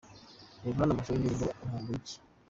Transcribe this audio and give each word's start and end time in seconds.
Reba 0.63 0.79
hano 0.81 0.91
amashusho 0.93 1.13
y'indirimbo 1.17 1.45
'Ukumbuye 1.49 1.97
iki'. 1.99 2.17